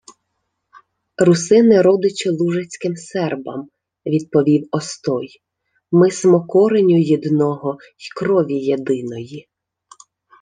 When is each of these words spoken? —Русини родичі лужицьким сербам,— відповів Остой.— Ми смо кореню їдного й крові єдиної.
—Русини 1.25 1.81
родичі 1.81 2.29
лужицьким 2.29 2.95
сербам,— 2.95 3.69
відповів 4.05 4.67
Остой.— 4.71 5.41
Ми 5.91 6.11
смо 6.11 6.45
кореню 6.47 6.99
їдного 7.01 7.77
й 7.97 8.09
крові 8.15 8.53
єдиної. 8.55 9.49